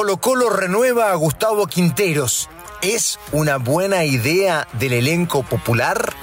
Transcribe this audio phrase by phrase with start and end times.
[0.00, 2.48] Colo Colo renueva a Gustavo Quinteros.
[2.80, 6.14] ¿Es una buena idea del elenco popular?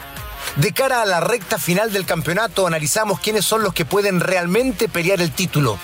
[0.55, 4.89] De cara a la recta final del campeonato, analizamos quiénes son los que pueden realmente
[4.89, 5.77] pelear el título.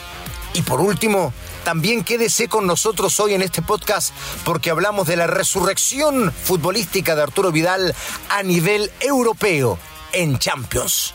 [0.56, 1.33] Y por último,
[1.63, 4.12] también quédese con nosotros hoy en este podcast
[4.44, 7.94] porque hablamos de la resurrección futbolística de Arturo Vidal
[8.29, 9.78] a nivel europeo
[10.13, 11.13] en Champions.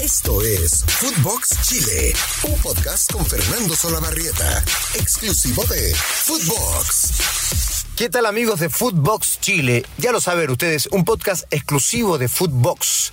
[0.00, 2.14] Esto es Footbox Chile,
[2.44, 7.12] un podcast con Fernando Solabarrieta, exclusivo de Footbox.
[7.94, 9.84] ¿Qué tal amigos de Footbox Chile?
[9.98, 13.12] Ya lo saben ustedes, un podcast exclusivo de Footbox.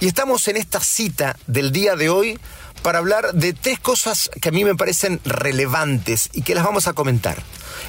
[0.00, 2.38] Y estamos en esta cita del día de hoy
[2.82, 6.88] para hablar de tres cosas que a mí me parecen relevantes y que las vamos
[6.88, 7.42] a comentar.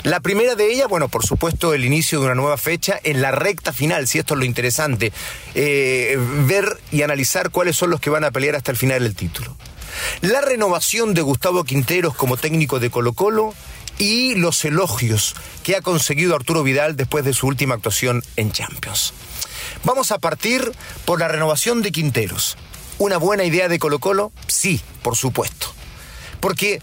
[0.03, 3.31] La primera de ellas, bueno, por supuesto, el inicio de una nueva fecha en la
[3.31, 5.11] recta final, si esto es lo interesante,
[5.53, 9.16] eh, ver y analizar cuáles son los que van a pelear hasta el final del
[9.16, 9.55] título.
[10.21, 13.53] La renovación de Gustavo Quinteros como técnico de Colo Colo
[13.98, 19.13] y los elogios que ha conseguido Arturo Vidal después de su última actuación en Champions.
[19.83, 20.72] Vamos a partir
[21.06, 22.58] por la renovación de Quinteros.
[22.97, 24.31] ¿Una buena idea de Colo Colo?
[24.47, 25.73] Sí, por supuesto.
[26.39, 26.81] Porque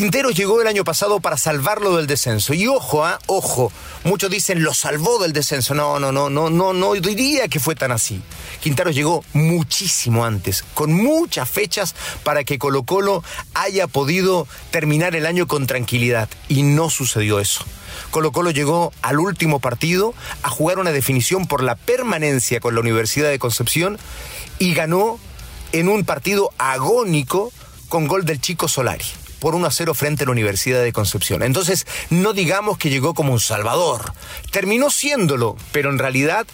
[0.00, 2.54] Quinteros llegó el año pasado para salvarlo del descenso.
[2.54, 3.18] Y ojo, ¿ah?
[3.26, 3.70] ojo,
[4.02, 5.74] muchos dicen lo salvó del descenso.
[5.74, 8.22] No, no, no, no, no, no diría que fue tan así.
[8.62, 15.26] Quinteros llegó muchísimo antes, con muchas fechas para que Colo Colo haya podido terminar el
[15.26, 16.30] año con tranquilidad.
[16.48, 17.62] Y no sucedió eso.
[18.10, 22.80] Colo Colo llegó al último partido a jugar una definición por la permanencia con la
[22.80, 23.98] Universidad de Concepción
[24.58, 25.20] y ganó
[25.72, 27.52] en un partido agónico
[27.90, 29.04] con gol del chico Solari
[29.40, 31.42] por 1 a 0 frente a la Universidad de Concepción.
[31.42, 34.12] Entonces, no digamos que llegó como un salvador.
[34.52, 36.46] Terminó siéndolo, pero en realidad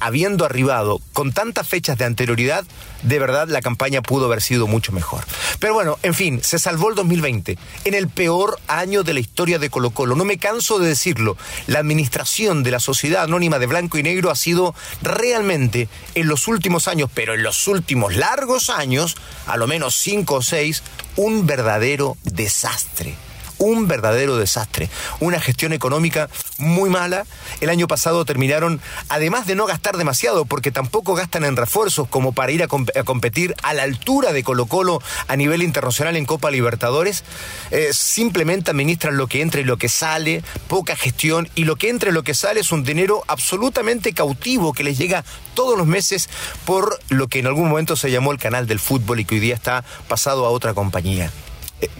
[0.00, 2.64] habiendo arribado con tantas fechas de anterioridad,
[3.02, 5.24] de verdad la campaña pudo haber sido mucho mejor.
[5.58, 9.58] Pero bueno, en fin, se salvó el 2020, en el peor año de la historia
[9.58, 10.16] de Colo Colo.
[10.16, 14.30] No me canso de decirlo, la administración de la Sociedad Anónima de Blanco y Negro
[14.30, 19.16] ha sido realmente en los últimos años, pero en los últimos largos años,
[19.46, 20.82] a lo menos cinco o seis,
[21.16, 23.14] un verdadero desastre
[23.58, 24.88] un verdadero desastre.
[25.20, 26.28] Una gestión económica
[26.58, 27.24] muy mala.
[27.60, 32.32] El año pasado terminaron, además de no gastar demasiado, porque tampoco gastan en refuerzos como
[32.32, 36.50] para ir a, competir a la altura de Colo Colo a nivel internacional en Copa
[36.50, 37.24] Libertadores,
[37.70, 41.88] eh, simplemente administran lo que entra y lo que sale, poca gestión, y lo que
[41.88, 45.86] entra y lo que sale es un dinero absolutamente cautivo que les llega todos los
[45.86, 46.28] meses
[46.64, 49.40] por lo que en algún momento se llamó el canal del fútbol y que hoy
[49.40, 51.30] día está pasado a otra compañía.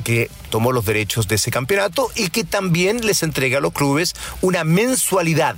[0.04, 4.14] Que tomó los derechos de ese campeonato y que también les entrega a los clubes
[4.40, 5.56] una mensualidad.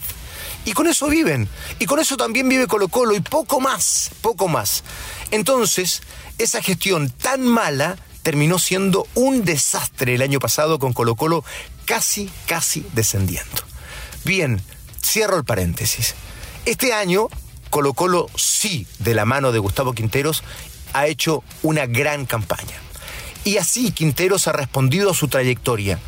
[0.65, 1.49] Y con eso viven.
[1.79, 4.83] Y con eso también vive Colo Colo y poco más, poco más.
[5.31, 6.03] Entonces,
[6.39, 11.45] esa gestión tan mala terminó siendo un desastre el año pasado con Colo Colo
[11.85, 13.63] casi, casi descendiendo.
[14.25, 14.61] Bien,
[15.01, 16.17] cierro el paréntesis.
[16.65, 17.29] Este año,
[17.71, 20.43] Colo Colo sí, de la mano de Gustavo Quinteros,
[20.93, 22.86] ha hecho una gran campaña.
[23.47, 26.01] Y así Quinteros ha respondido a su trayectoria.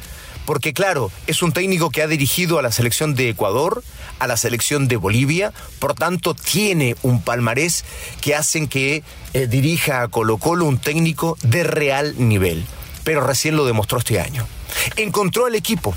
[0.45, 3.85] Porque claro, es un técnico que ha dirigido a la selección de Ecuador,
[4.19, 7.85] a la selección de Bolivia, por tanto tiene un palmarés
[8.21, 9.05] que hacen que
[9.35, 12.67] eh, dirija a Colo Colo un técnico de real nivel.
[13.05, 14.45] Pero recién lo demostró este año.
[14.97, 15.95] Encontró al equipo,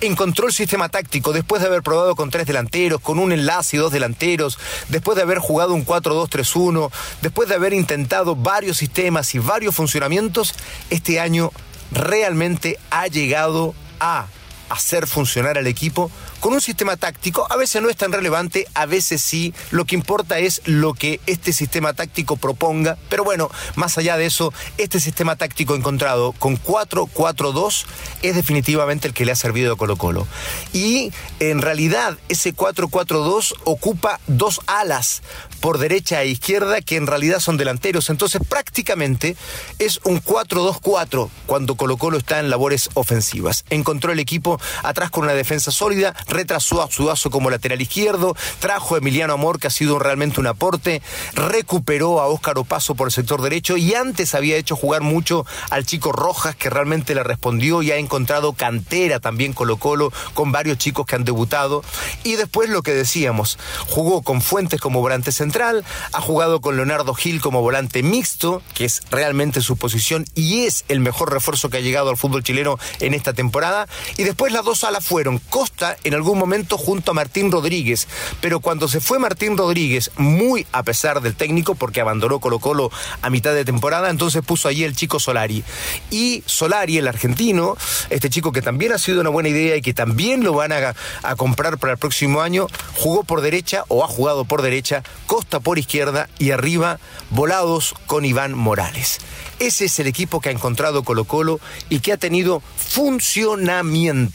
[0.00, 3.78] encontró el sistema táctico después de haber probado con tres delanteros, con un enlace y
[3.78, 9.38] dos delanteros, después de haber jugado un 4-2-3-1, después de haber intentado varios sistemas y
[9.38, 10.54] varios funcionamientos,
[10.90, 11.52] este año
[11.90, 14.26] realmente ha llegado a
[14.72, 16.10] hacer funcionar al equipo
[16.40, 17.46] con un sistema táctico.
[17.50, 19.54] A veces no es tan relevante, a veces sí.
[19.70, 22.96] Lo que importa es lo que este sistema táctico proponga.
[23.08, 27.84] Pero bueno, más allá de eso, este sistema táctico encontrado con 4-4-2
[28.22, 30.26] es definitivamente el que le ha servido a Colo Colo.
[30.72, 35.22] Y en realidad ese 4-4-2 ocupa dos alas
[35.60, 38.10] por derecha e izquierda que en realidad son delanteros.
[38.10, 39.36] Entonces prácticamente
[39.78, 43.64] es un 4-2-4 cuando Colo Colo está en labores ofensivas.
[43.70, 48.94] Encontró el equipo atrás con una defensa sólida, retrasó a Sudazo como lateral izquierdo, trajo
[48.94, 51.02] a Emiliano Amor, que ha sido realmente un aporte,
[51.34, 55.86] recuperó a Óscar Opaso por el sector derecho y antes había hecho jugar mucho al
[55.86, 60.78] chico Rojas, que realmente le respondió y ha encontrado cantera también Colo Colo con varios
[60.78, 61.82] chicos que han debutado.
[62.24, 63.58] Y después lo que decíamos,
[63.88, 68.84] jugó con Fuentes como volante central, ha jugado con Leonardo Gil como volante mixto, que
[68.84, 72.78] es realmente su posición y es el mejor refuerzo que ha llegado al fútbol chileno
[73.00, 73.88] en esta temporada.
[74.16, 78.06] Y después Las dos alas fueron Costa en algún momento junto a Martín Rodríguez,
[78.42, 82.90] pero cuando se fue Martín Rodríguez, muy a pesar del técnico, porque abandonó Colo Colo
[83.22, 85.64] a mitad de temporada, entonces puso allí el chico Solari.
[86.10, 87.78] Y Solari, el argentino,
[88.10, 90.94] este chico que también ha sido una buena idea y que también lo van a,
[91.22, 95.60] a comprar para el próximo año, jugó por derecha o ha jugado por derecha, Costa
[95.60, 96.98] por izquierda y arriba
[97.30, 99.18] volados con Iván Morales.
[99.60, 101.58] Ese es el equipo que ha encontrado Colo Colo
[101.88, 104.31] y que ha tenido funcionamiento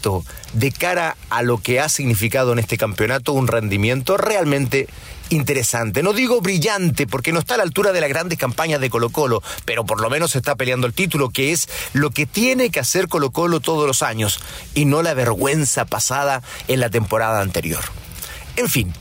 [0.54, 4.88] de cara a lo que ha significado en este campeonato un rendimiento realmente
[5.30, 6.04] interesante.
[6.04, 9.10] No digo brillante porque no está a la altura de las grandes campañas de Colo
[9.10, 12.80] Colo, pero por lo menos está peleando el título, que es lo que tiene que
[12.80, 14.40] hacer Colo Colo todos los años
[14.74, 17.82] y no la vergüenza pasada en la temporada anterior.
[18.56, 18.94] En fin,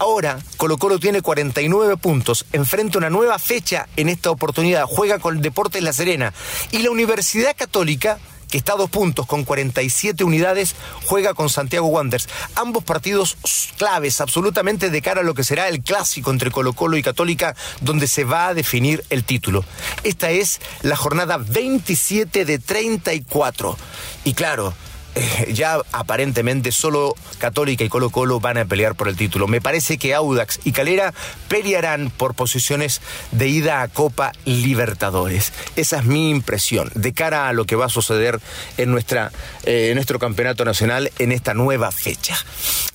[0.00, 5.36] Ahora, Colo Colo tiene 49 puntos, enfrenta una nueva fecha en esta oportunidad, juega con
[5.36, 6.34] el Deportes La Serena.
[6.72, 8.18] Y la Universidad Católica,
[8.54, 12.28] que está dos puntos con 47 unidades, juega con Santiago Wanderers.
[12.54, 13.36] Ambos partidos
[13.76, 17.56] claves, absolutamente de cara a lo que será el clásico entre Colo Colo y Católica,
[17.80, 19.64] donde se va a definir el título.
[20.04, 23.76] Esta es la jornada 27 de 34.
[24.22, 24.72] Y claro,
[25.52, 29.46] ya aparentemente solo Católica y Colo Colo van a pelear por el título.
[29.48, 31.12] Me parece que Audax y Calera
[31.48, 33.00] pelearán por posiciones
[33.30, 35.52] de ida a Copa Libertadores.
[35.76, 38.40] Esa es mi impresión de cara a lo que va a suceder
[38.76, 39.30] en, nuestra,
[39.64, 42.36] eh, en nuestro campeonato nacional en esta nueva fecha.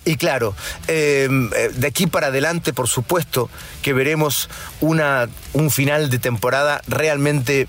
[0.09, 0.55] Y claro,
[0.87, 3.47] em, eh, de aquí para adelante, por supuesto,
[3.83, 4.49] que veremos
[4.81, 7.67] una, un final de temporada realmente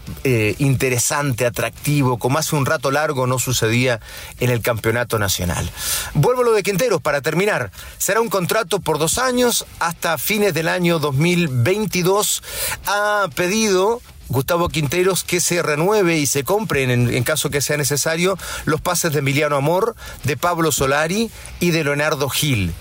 [0.59, 4.01] interesante, atractivo, como hace un rato largo no sucedía
[4.39, 5.71] en el campeonato nacional.
[6.15, 7.73] Vuelvo a lo de Quinteros para terminar.
[7.99, 12.43] Será un contrato por dos años hasta fines del año 2022.
[12.87, 14.01] Ha pedido
[14.31, 18.81] Gustavo Quinteros que se renueve y se compren, en, en, caso que sea necesario, los
[18.81, 19.95] pases de Emiliano Amor,
[20.25, 22.73] de Pablo Solari y de Leonardo Gil.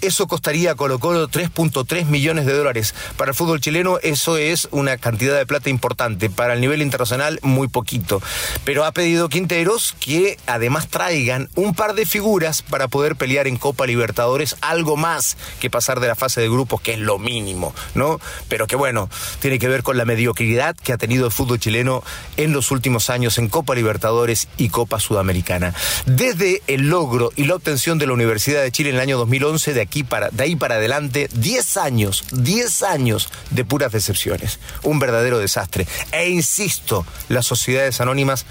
[0.00, 2.94] Eso costaría a Colo Colo 3.3 millones de dólares.
[3.16, 6.30] Para el fútbol chileno eso es una cantidad de plata importante.
[6.30, 8.22] Para el nivel internacional muy poquito.
[8.64, 13.56] Pero ha pedido Quinteros que además traigan un par de figuras para poder pelear en
[13.56, 17.74] Copa Libertadores algo más que pasar de la fase de grupos, que es lo mínimo,
[17.94, 18.20] ¿no?
[18.48, 19.08] Pero que bueno,
[19.40, 22.02] tiene que ver con la mediocridad que ha tenido el fútbol chileno
[22.36, 25.74] en los últimos años en Copa Libertadores y Copa Sudamericana.
[26.04, 29.74] Desde el logro y la obtención de la Universidad de Chile en el año 2011
[29.74, 34.58] de aquí para, de ahí para adelante, 10 años, 10 años de puras decepciones.
[34.82, 35.86] Un verdadero desastre.
[36.12, 38.46] E insisto, las sociedades anónimas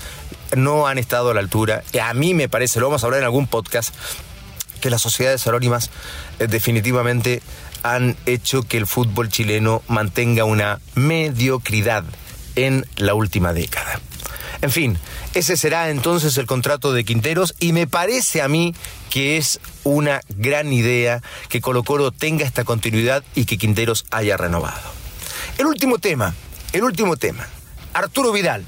[0.56, 1.84] no han estado a la altura.
[2.02, 3.94] A mí me parece, lo vamos a hablar en algún podcast,
[4.82, 5.90] que las sociedades anónimas
[6.40, 7.42] eh, definitivamente
[7.84, 12.04] han hecho que el fútbol chileno mantenga una mediocridad
[12.56, 14.00] en la última década.
[14.66, 14.98] En fin,
[15.36, 18.74] ese será entonces el contrato de Quinteros y me parece a mí
[19.12, 24.38] que es una gran idea que Colo Colo tenga esta continuidad y que Quinteros haya
[24.38, 24.82] renovado.
[25.60, 26.34] El último tema,
[26.74, 27.48] el último tema.
[27.94, 28.66] Arturo Vidal.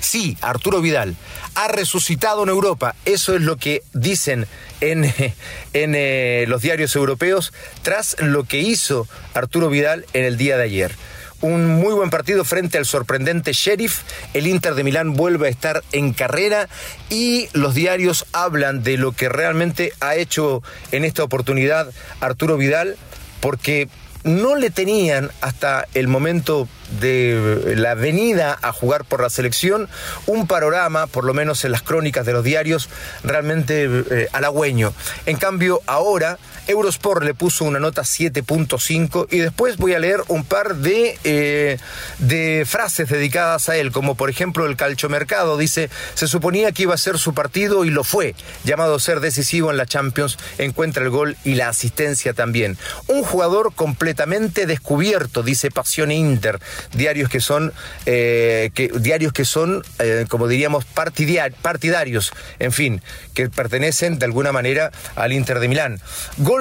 [0.00, 1.16] Sí, Arturo Vidal
[1.54, 2.94] ha resucitado en Europa.
[3.04, 4.46] Eso es lo que dicen
[4.80, 5.04] en,
[5.74, 10.62] en eh, los diarios europeos tras lo que hizo Arturo Vidal en el día de
[10.62, 10.96] ayer
[11.40, 14.00] un muy buen partido frente al sorprendente Sheriff.
[14.34, 16.68] El Inter de Milán vuelve a estar en carrera
[17.10, 20.62] y los diarios hablan de lo que realmente ha hecho
[20.92, 21.90] en esta oportunidad
[22.20, 22.96] Arturo Vidal,
[23.40, 23.88] porque
[24.26, 26.68] no le tenían hasta el momento
[27.00, 29.88] de la venida a jugar por la selección
[30.26, 32.88] un panorama, por lo menos en las crónicas de los diarios,
[33.22, 34.92] realmente eh, halagüeño.
[35.26, 40.44] En cambio, ahora Eurosport le puso una nota 7.5 y después voy a leer un
[40.44, 41.78] par de, eh,
[42.18, 46.94] de frases dedicadas a él, como por ejemplo el calchomercado dice, se suponía que iba
[46.94, 51.04] a ser su partido y lo fue, llamado a ser decisivo en la Champions, encuentra
[51.04, 52.76] el gol y la asistencia también.
[53.06, 56.60] Un jugador completamente descubierto, dice Pasión Inter,
[56.92, 57.72] diarios que son,
[58.06, 63.02] eh, que, diarios que son eh, como diríamos, partidarios, en fin,
[63.34, 66.00] que pertenecen de alguna manera al Inter de Milán.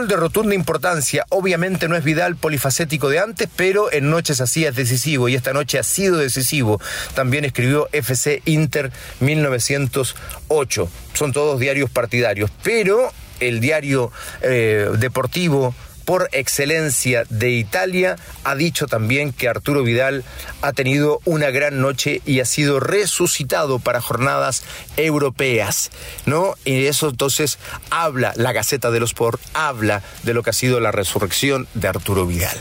[0.04, 4.76] De rotunda importancia, obviamente no es Vidal polifacético de antes, pero en noches así es
[4.76, 6.82] decisivo y esta noche ha sido decisivo.
[7.14, 10.90] También escribió FC Inter 1908.
[11.14, 13.10] Son todos diarios partidarios, pero
[13.40, 14.12] el diario
[14.42, 15.74] eh, deportivo
[16.06, 20.24] por excelencia de Italia, ha dicho también que Arturo Vidal
[20.62, 24.64] ha tenido una gran noche y ha sido resucitado para jornadas
[24.98, 25.92] europeas,
[26.26, 26.56] ¿no?
[26.64, 27.58] Y eso entonces
[27.90, 31.88] habla, la Gaceta de los Sport habla de lo que ha sido la resurrección de
[31.88, 32.58] Arturo Vidal.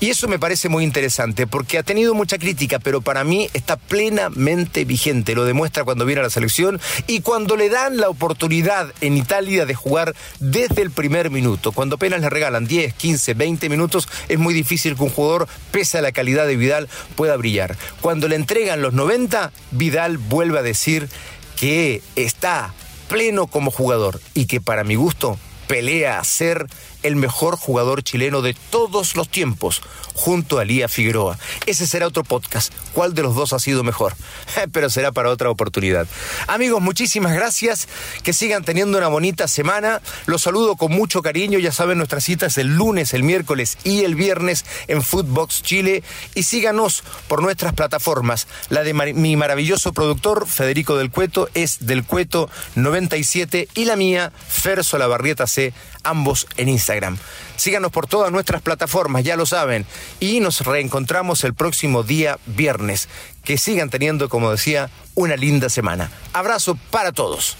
[0.00, 3.76] Y eso me parece muy interesante porque ha tenido mucha crítica, pero para mí está
[3.76, 5.34] plenamente vigente.
[5.34, 9.66] Lo demuestra cuando viene a la selección y cuando le dan la oportunidad en Italia
[9.66, 11.72] de jugar desde el primer minuto.
[11.72, 15.98] Cuando apenas le regalan 10, 15, 20 minutos, es muy difícil que un jugador, pese
[15.98, 17.76] a la calidad de Vidal, pueda brillar.
[18.00, 21.08] Cuando le entregan los 90, Vidal vuelve a decir
[21.56, 22.74] que está
[23.08, 26.66] pleno como jugador y que para mi gusto pelea a ser
[27.04, 29.82] el mejor jugador chileno de todos los tiempos,
[30.14, 31.38] junto a Lía Figueroa.
[31.66, 32.72] Ese será otro podcast.
[32.92, 34.14] ¿Cuál de los dos ha sido mejor?
[34.72, 36.06] Pero será para otra oportunidad.
[36.48, 37.88] Amigos, muchísimas gracias.
[38.22, 40.00] Que sigan teniendo una bonita semana.
[40.26, 41.58] Los saludo con mucho cariño.
[41.58, 46.02] Ya saben, nuestras citas el lunes, el miércoles y el viernes en Footbox Chile.
[46.34, 48.46] Y síganos por nuestras plataformas.
[48.70, 54.32] La de mi maravilloso productor, Federico del Cueto, es del Cueto 97 y la mía,
[54.48, 57.18] Fer Solabarrieta C, ambos en Instagram.
[57.56, 59.86] Síganos por todas nuestras plataformas, ya lo saben.
[60.20, 63.08] Y nos reencontramos el próximo día viernes.
[63.44, 66.10] Que sigan teniendo, como decía, una linda semana.
[66.32, 67.56] Abrazo para todos.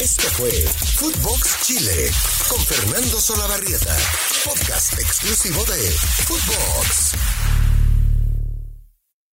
[0.00, 2.10] Esto fue Footbox Chile
[2.48, 3.96] con Fernando Solabarrieta,
[4.44, 5.90] podcast exclusivo de
[6.26, 7.67] Footbox.